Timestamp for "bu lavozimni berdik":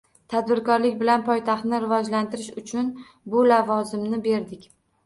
3.37-4.69